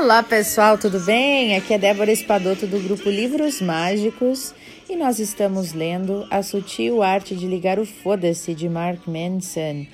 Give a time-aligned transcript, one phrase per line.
[0.00, 1.56] Olá pessoal, tudo bem?
[1.56, 4.54] Aqui é Débora Espadoto do grupo Livros Mágicos
[4.88, 9.88] e nós estamos lendo A Sutil Arte de Ligar o Foda-se de Mark Manson.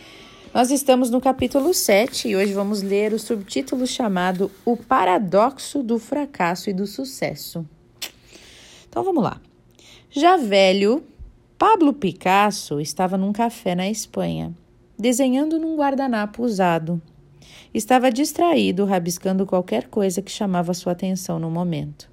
[0.53, 5.99] Nós estamos no capítulo 7 e hoje vamos ler o subtítulo chamado O Paradoxo do
[5.99, 7.67] Fracasso e do Sucesso.
[8.87, 9.41] Então vamos lá.
[10.11, 11.03] Já velho,
[11.57, 14.53] Pablo Picasso estava num café na Espanha,
[14.99, 17.01] desenhando num guardanapo usado
[17.75, 22.09] Estava distraído, rabiscando qualquer coisa que chamava sua atenção no momento.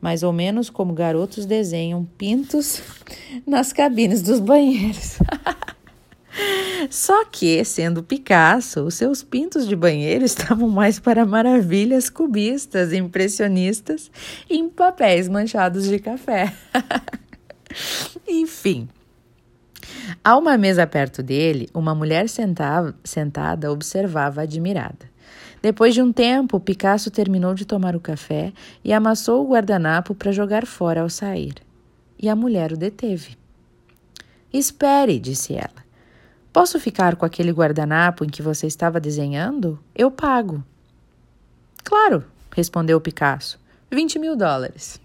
[0.00, 2.82] Mais ou menos como garotos desenham pintos
[3.46, 5.18] nas cabines dos banheiros.
[6.90, 14.10] Só que, sendo Picasso, os seus pintos de banheiro estavam mais para maravilhas cubistas, impressionistas,
[14.50, 16.52] em papéis manchados de café.
[18.26, 18.88] Enfim,
[20.22, 25.08] a uma mesa perto dele, uma mulher sentava, sentada observava admirada.
[25.60, 28.52] Depois de um tempo, Picasso terminou de tomar o café
[28.84, 31.54] e amassou o guardanapo para jogar fora ao sair.
[32.18, 33.36] E a mulher o deteve.
[34.52, 35.86] Espere, disse ela.
[36.52, 39.78] Posso ficar com aquele guardanapo em que você estava desenhando?
[39.94, 40.64] Eu pago.
[41.84, 43.58] Claro, respondeu Picasso.
[43.90, 45.00] Vinte mil dólares.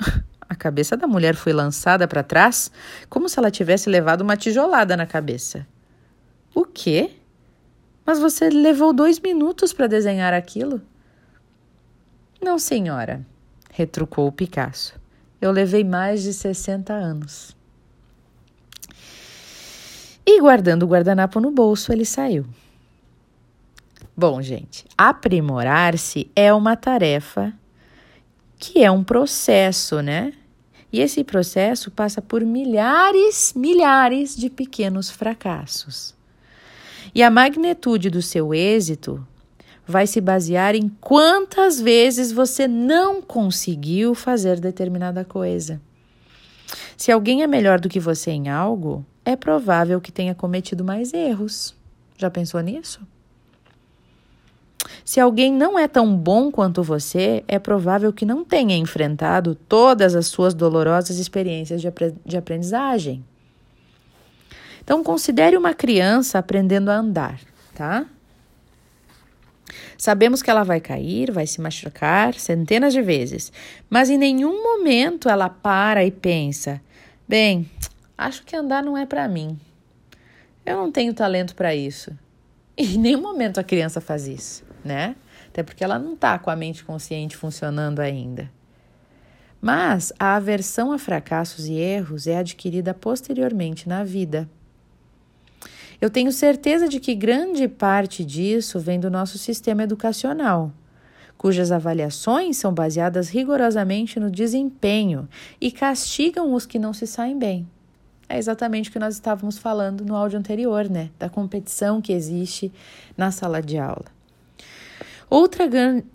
[0.52, 2.70] A cabeça da mulher foi lançada para trás,
[3.08, 5.66] como se ela tivesse levado uma tijolada na cabeça.
[6.54, 7.12] O quê?
[8.04, 10.82] Mas você levou dois minutos para desenhar aquilo?
[12.38, 13.24] Não, senhora,
[13.70, 14.94] retrucou o Picasso.
[15.40, 17.56] Eu levei mais de 60 anos.
[20.26, 22.44] E guardando o guardanapo no bolso, ele saiu.
[24.14, 27.54] Bom, gente, aprimorar-se é uma tarefa
[28.58, 30.34] que é um processo, né?
[30.92, 36.14] E esse processo passa por milhares, milhares de pequenos fracassos.
[37.14, 39.26] E a magnitude do seu êxito
[39.86, 45.80] vai se basear em quantas vezes você não conseguiu fazer determinada coisa.
[46.96, 51.12] Se alguém é melhor do que você em algo, é provável que tenha cometido mais
[51.12, 51.74] erros.
[52.16, 53.00] Já pensou nisso?
[55.04, 60.14] Se alguém não é tão bom quanto você, é provável que não tenha enfrentado todas
[60.14, 63.24] as suas dolorosas experiências de, apre de aprendizagem.
[64.82, 67.40] Então, considere uma criança aprendendo a andar,
[67.74, 68.06] tá?
[69.96, 73.52] Sabemos que ela vai cair, vai se machucar centenas de vezes,
[73.88, 76.80] mas em nenhum momento ela para e pensa:
[77.28, 77.70] bem,
[78.18, 79.58] acho que andar não é para mim.
[80.66, 82.10] Eu não tenho talento para isso.
[82.76, 85.16] E em nenhum momento a criança faz isso né?
[85.48, 88.50] Até porque ela não está com a mente consciente funcionando ainda.
[89.60, 94.48] Mas a aversão a fracassos e erros é adquirida posteriormente na vida.
[96.00, 100.72] Eu tenho certeza de que grande parte disso vem do nosso sistema educacional,
[101.38, 105.28] cujas avaliações são baseadas rigorosamente no desempenho
[105.60, 107.68] e castigam os que não se saem bem.
[108.28, 111.10] É exatamente o que nós estávamos falando no áudio anterior, né?
[111.18, 112.72] Da competição que existe
[113.16, 114.06] na sala de aula.
[115.32, 115.64] Outra,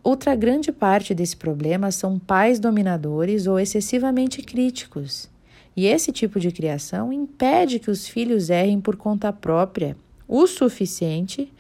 [0.04, 5.28] outra grande parte desse problema são pais dominadores ou excessivamente críticos.
[5.76, 9.98] E esse tipo de criação impede que os filhos errem por conta própria
[10.28, 11.52] o suficiente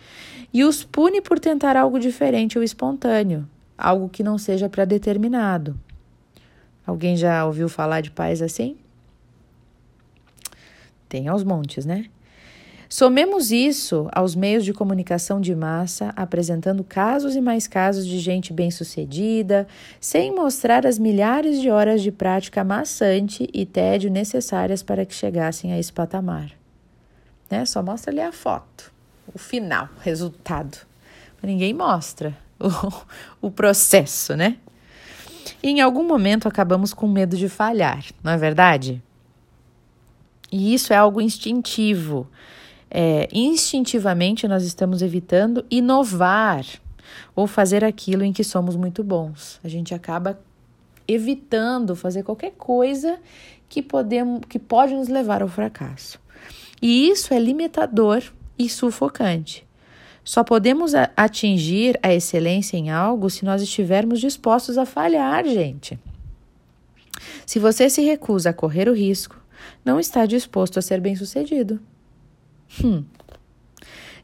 [0.53, 5.75] e os pune por tentar algo diferente ou espontâneo, algo que não seja pré-determinado.
[6.85, 8.77] Alguém já ouviu falar de pais assim?
[11.09, 12.05] Tem aos montes, né?
[12.89, 18.53] Somemos isso aos meios de comunicação de massa, apresentando casos e mais casos de gente
[18.53, 19.67] bem-sucedida,
[19.99, 25.73] sem mostrar as milhares de horas de prática maçante e tédio necessárias para que chegassem
[25.73, 26.51] a esse patamar.
[27.49, 27.65] Né?
[27.65, 28.91] Só mostra ali a foto,
[29.33, 30.77] o final, o resultado.
[31.43, 32.67] Ninguém mostra o,
[33.47, 34.57] o processo, né?
[35.61, 39.01] E em algum momento acabamos com medo de falhar, não é verdade?
[40.51, 42.27] E isso é algo instintivo
[42.89, 46.65] é, instintivamente nós estamos evitando inovar
[47.35, 49.59] ou fazer aquilo em que somos muito bons.
[49.63, 50.39] A gente acaba
[51.07, 53.19] evitando fazer qualquer coisa
[53.69, 56.19] que, podemos, que pode nos levar ao fracasso.
[56.81, 58.23] E isso é limitador
[58.57, 59.65] e sufocante.
[60.23, 65.97] Só podemos atingir a excelência em algo se nós estivermos dispostos a falhar, gente.
[67.45, 69.41] Se você se recusa a correr o risco,
[69.85, 71.79] não está disposto a ser bem-sucedido.
[72.83, 73.03] Hum.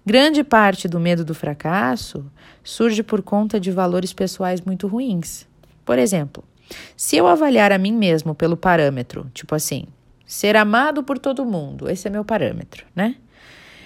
[0.06, 2.26] Grande parte do medo do fracasso
[2.64, 5.48] surge por conta de valores pessoais muito ruins.
[5.86, 6.44] Por exemplo,
[6.96, 9.86] se eu avaliar a mim mesmo pelo parâmetro, tipo assim,
[10.26, 13.16] ser amado por todo mundo, esse é meu parâmetro, né?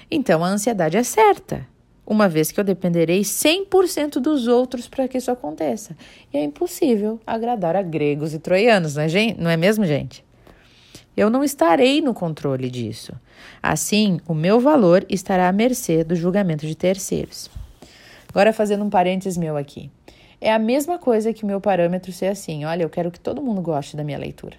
[0.10, 1.68] Então a ansiedade é certa.
[2.10, 5.96] uma vez que eu dependerei 100% dos outros para que isso aconteça.
[6.34, 9.40] E é impossível agradar a gregos e troianos, não é, gente?
[9.42, 10.24] não é mesmo, gente?
[11.18, 13.12] Eu não estarei no controle disso.
[13.62, 17.50] Assim, o meu valor estará à mercê do julgamento de terceiros.
[18.30, 19.90] Agora, fazendo um parênteses meu aqui.
[20.40, 23.42] É a mesma coisa que o meu parâmetro ser assim: olha, eu quero que todo
[23.42, 24.58] mundo goste da minha leitura.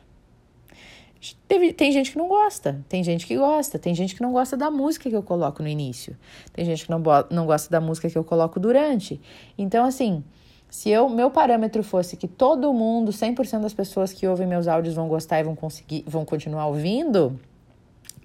[1.47, 4.57] Teve, tem gente que não gosta, tem gente que gosta, tem gente que não gosta
[4.57, 6.17] da música que eu coloco no início,
[6.53, 9.21] tem gente que não, não gosta da música que eu coloco durante.
[9.57, 10.23] Então, assim,
[10.71, 14.95] se eu meu parâmetro fosse que todo mundo, 100% das pessoas que ouvem meus áudios
[14.95, 17.39] vão gostar e vão conseguir, vão continuar ouvindo,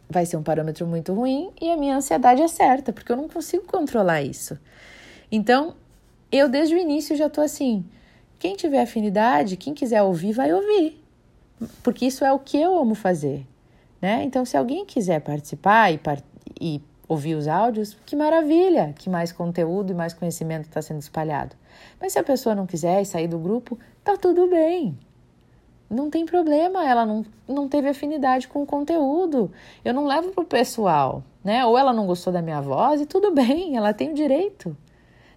[0.09, 3.27] vai ser um parâmetro muito ruim e a minha ansiedade é certa, porque eu não
[3.27, 4.57] consigo controlar isso.
[5.31, 5.75] Então,
[6.31, 7.85] eu desde o início já tô assim,
[8.37, 11.03] quem tiver afinidade, quem quiser ouvir, vai ouvir
[11.81, 13.45] porque isso é o que eu amo fazer,
[14.01, 14.23] né?
[14.23, 15.99] Então, se alguém quiser participar e,
[16.59, 21.55] e ouvir os áudios, que maravilha, que mais conteúdo e mais conhecimento está sendo espalhado.
[21.99, 24.97] Mas se a pessoa não quiser e sair do grupo, tá tudo bem.
[25.89, 29.51] Não tem problema, ela não, não teve afinidade com o conteúdo.
[29.83, 31.65] Eu não levo pro pessoal, né?
[31.65, 34.75] Ou ela não gostou da minha voz e tudo bem, ela tem o direito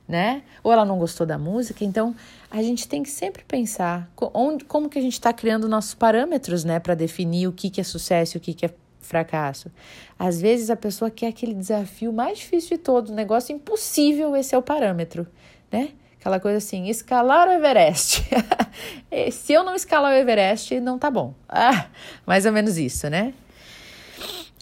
[0.08, 0.42] né?
[0.62, 1.84] Ou ela não gostou da música.
[1.84, 2.14] Então,
[2.50, 6.64] a gente tem que sempre pensar onde, como que a gente está criando nossos parâmetros,
[6.64, 8.74] né, para definir o que, que é sucesso e o que, que é
[9.06, 9.70] fracasso.
[10.18, 14.54] Às vezes a pessoa quer aquele desafio mais difícil de todos, um negócio impossível, esse
[14.54, 15.26] é o parâmetro,
[15.70, 15.90] né?
[16.18, 18.24] Aquela coisa assim, escalar o Everest.
[19.30, 21.32] Se eu não escalar o Everest, não tá bom.
[21.48, 21.86] Ah,
[22.26, 23.32] mais ou menos isso, né?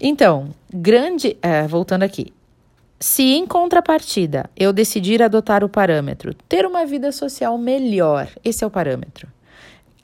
[0.01, 1.37] Então, grande.
[1.41, 2.33] É, voltando aqui.
[3.01, 8.67] Se em contrapartida eu decidir adotar o parâmetro ter uma vida social melhor, esse é
[8.67, 9.29] o parâmetro,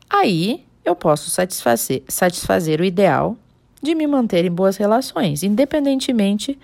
[0.09, 3.37] aí eu posso satisfazer, satisfazer o ideal
[3.83, 6.59] de me manter em boas relações, independentemente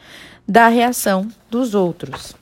[0.46, 2.34] da reação dos outros.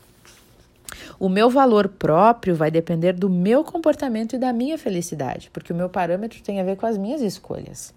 [1.19, 5.77] O meu valor próprio vai depender do meu comportamento e da minha felicidade, porque o
[5.77, 7.95] meu parâmetro tem a ver com as minhas escolhas.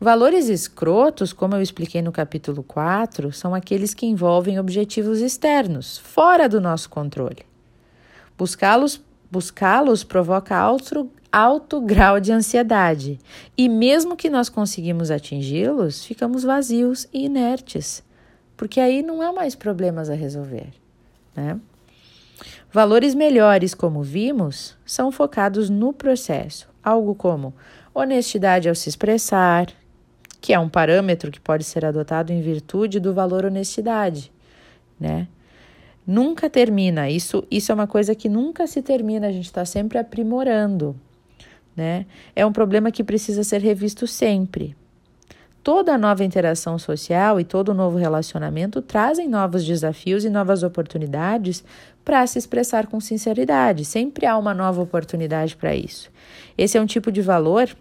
[0.00, 6.48] Valores escrotos, como eu expliquei no capítulo 4, são aqueles que envolvem objetivos externos, fora
[6.48, 7.46] do nosso controle.
[8.36, 9.00] Buscá-los
[9.34, 10.56] buscá-los provoca
[11.34, 13.18] alto, grau de ansiedade,
[13.58, 18.04] e mesmo que nós conseguimos atingi-los, ficamos vazios e inertes,
[18.56, 20.68] porque aí não há mais problemas a resolver.
[21.34, 21.58] Né?
[22.72, 27.52] Valores melhores, como vimos, são focados no processo, algo como
[27.92, 29.66] honestidade ao se expressar,
[30.40, 34.30] que é um parâmetro que pode ser adotado em virtude do valor honestidade,
[35.00, 35.26] né?
[36.06, 39.98] Nunca termina, isso, isso é uma coisa que nunca se termina, a gente está sempre
[39.98, 40.94] aprimorando,
[41.76, 42.06] né?
[42.34, 44.76] É um problema que precisa ser revisto sempre.
[45.62, 51.64] Toda nova interação social e todo novo relacionamento trazem novos desafios e novas oportunidades
[52.04, 53.84] para se expressar com sinceridade.
[53.84, 56.10] Sempre há uma nova oportunidade para isso.
[56.58, 57.74] Esse é um tipo de valor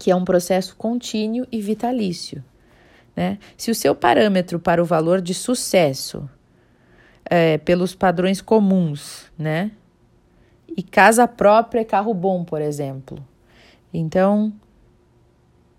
[0.00, 2.42] que é um processo contínuo e vitalício.
[3.14, 3.38] Né?
[3.56, 6.28] Se o seu parâmetro para o valor de sucesso
[7.24, 9.70] é, pelos padrões comuns, né?
[10.80, 13.22] E casa própria é carro bom, por exemplo.
[13.92, 14.50] Então,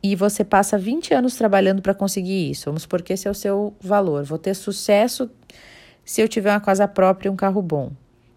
[0.03, 2.65] e você passa 20 anos trabalhando para conseguir isso.
[2.65, 4.24] Vamos supor que esse é o seu valor.
[4.24, 5.29] Vou ter sucesso
[6.05, 7.91] se eu tiver uma casa própria e um carro bom.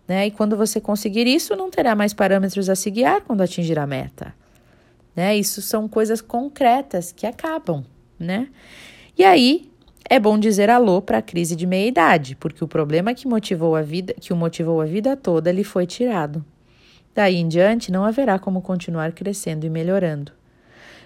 [0.09, 0.29] Né?
[0.29, 3.87] E quando você conseguir isso, não terá mais parâmetros a se guiar quando atingir a
[3.87, 4.35] meta
[5.15, 5.37] né?
[5.37, 7.85] Isso são coisas concretas que acabam,
[8.19, 8.49] né?
[9.17, 9.71] E aí
[10.09, 13.77] é bom dizer alô para a crise de meia idade, porque o problema que motivou
[13.77, 16.45] a vida, que o motivou a vida toda, lhe foi tirado.
[17.15, 20.33] Daí em diante não haverá como continuar crescendo e melhorando.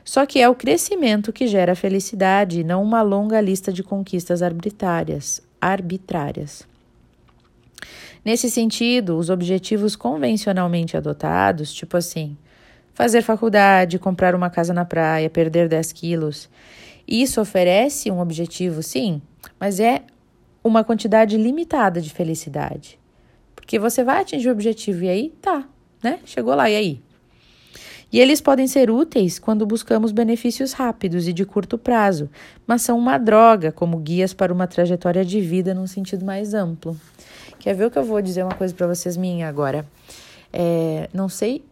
[0.04, 5.42] Só que é o crescimento que gera felicidade, não uma longa lista de conquistas arbitrárias,
[5.60, 6.66] arbitrárias.
[8.24, 12.36] Nesse sentido, os objetivos convencionalmente adotados, tipo assim,
[12.94, 16.48] fazer faculdade, comprar uma casa na praia, perder 10 quilos.
[17.06, 19.22] Isso oferece um objetivo, sim,
[19.60, 20.02] mas é
[20.64, 22.98] uma quantidade limitada de felicidade.
[23.54, 25.64] Porque você vai atingir o objetivo e aí tá,
[26.02, 26.20] né?
[26.24, 27.00] Chegou lá, e aí?
[28.10, 32.30] E eles podem ser úteis quando buscamos benefícios rápidos e de curto prazo,
[32.66, 36.98] mas são uma droga como guias para uma trajetória de vida num sentido mais amplo.
[37.58, 39.84] Quer ver o que eu vou dizer uma coisa para vocês minha agora?
[40.50, 41.62] É, não sei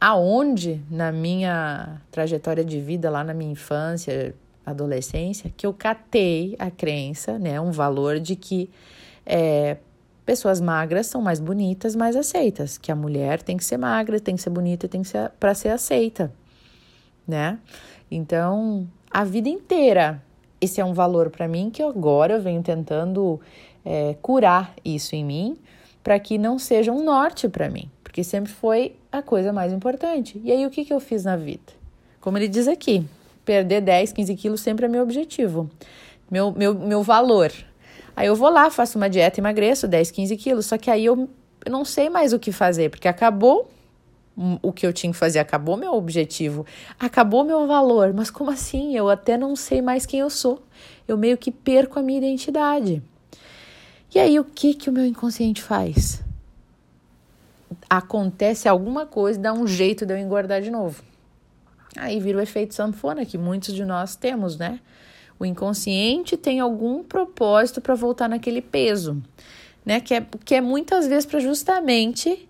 [0.00, 4.34] aonde na minha trajetória de vida, lá na minha infância,
[4.66, 8.68] adolescência, que eu catei a crença, né, um valor de que
[9.24, 9.78] é,
[10.24, 14.36] pessoas magras são mais bonitas, mais aceitas, que a mulher tem que ser magra, tem
[14.36, 16.32] que ser bonita, tem que ser para ser aceita,
[17.26, 17.58] né?
[18.10, 20.22] Então, a vida inteira
[20.64, 23.40] esse é um valor para mim que agora eu venho tentando
[23.84, 25.58] é, curar isso em mim
[26.02, 30.40] para que não seja um norte para mim, porque sempre foi a coisa mais importante.
[30.42, 31.72] E aí o que, que eu fiz na vida?
[32.20, 33.06] Como ele diz aqui,
[33.44, 35.68] perder 10, 15 quilos sempre é meu objetivo,
[36.30, 37.52] meu, meu, meu valor.
[38.16, 41.28] Aí eu vou lá, faço uma dieta, emagreço 10, 15 quilos, só que aí eu,
[41.64, 43.70] eu não sei mais o que fazer, porque acabou
[44.62, 46.66] o que eu tinha que fazer, acabou meu objetivo,
[46.98, 48.12] acabou meu valor.
[48.12, 48.96] Mas como assim?
[48.96, 50.62] Eu até não sei mais quem eu sou.
[51.06, 53.02] Eu meio que perco a minha identidade.
[54.14, 56.22] E aí o que que o meu inconsciente faz?
[57.88, 61.02] Acontece alguma coisa, dá um jeito de eu engordar de novo.
[61.96, 64.80] Aí vira o efeito sanfona que muitos de nós temos, né?
[65.38, 69.22] O inconsciente tem algum propósito para voltar naquele peso,
[69.84, 70.00] né?
[70.00, 72.48] Que é, que é muitas vezes para justamente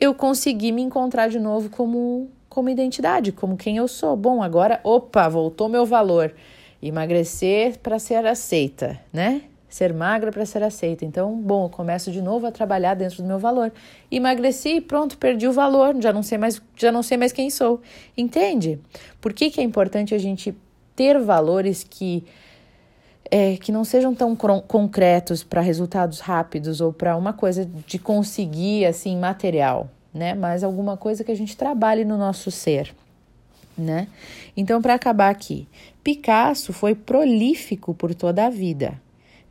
[0.00, 4.16] eu conseguir me encontrar de novo como, como identidade, como quem eu sou.
[4.16, 6.34] Bom, agora, opa, voltou meu valor.
[6.82, 9.42] Emagrecer para ser aceita, né?
[9.68, 11.04] Ser magra para ser aceita.
[11.04, 13.70] Então, bom, eu começo de novo a trabalhar dentro do meu valor.
[14.10, 17.50] Emagreci e pronto, perdi o valor, já não sei mais, já não sei mais quem
[17.50, 17.80] sou.
[18.16, 18.80] Entende?
[19.20, 20.54] Por que, que é importante a gente
[21.00, 22.22] ter valores que
[23.30, 28.84] é, que não sejam tão concretos para resultados rápidos ou para uma coisa de conseguir
[28.84, 30.34] assim material, né?
[30.34, 32.94] Mas alguma coisa que a gente trabalhe no nosso ser,
[33.78, 34.08] né?
[34.54, 35.66] Então, para acabar aqui,
[36.04, 39.00] Picasso foi prolífico por toda a vida.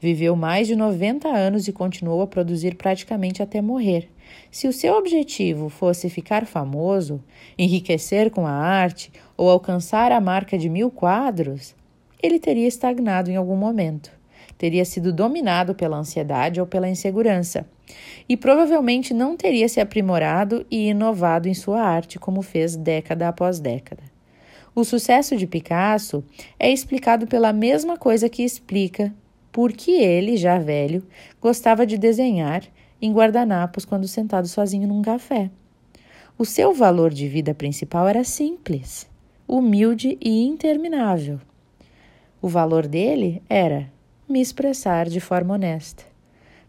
[0.02, 4.10] Viveu mais de 90 anos e continuou a produzir praticamente até morrer.
[4.50, 7.22] Se o seu objetivo fosse ficar famoso,
[7.58, 11.76] enriquecer com a arte ou alcançar a marca de mil quadros,
[12.22, 14.12] ele teria estagnado em algum momento,
[14.58, 17.66] teria sido dominado pela ansiedade ou pela insegurança,
[18.28, 23.60] e provavelmente não teria se aprimorado e inovado em sua arte como fez década após
[23.60, 24.04] década.
[24.76, 26.24] O sucesso de Picasso
[26.60, 29.14] é explicado pela mesma coisa que explica
[29.60, 31.04] por que ele, já velho,
[31.42, 32.64] gostava de desenhar
[33.02, 35.52] em guardanapos quando sentado sozinho num café.
[36.38, 39.06] O seu valor de vida principal era simples,
[39.46, 41.42] humilde e interminável.
[42.42, 43.92] O valor dele era
[44.30, 46.06] me expressar de forma honesta.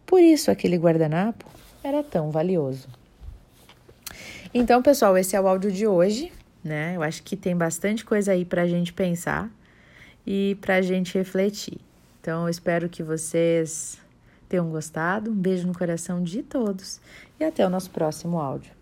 [0.05, 1.47] Por isso aquele guardanapo
[1.85, 2.89] era tão valioso.
[4.53, 6.33] Então, pessoal, esse é o áudio de hoje,
[6.65, 6.97] né?
[6.97, 9.49] Eu acho que tem bastante coisa aí para a gente pensar
[10.27, 11.79] e para a gente refletir.
[12.21, 13.99] Então, espero que vocês
[14.49, 15.31] tenham gostado.
[15.31, 17.01] Um beijo no coração de todos
[17.39, 18.73] e até o nosso próximo áudio.